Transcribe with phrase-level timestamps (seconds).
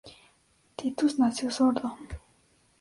[0.77, 1.95] Titus nació sordo.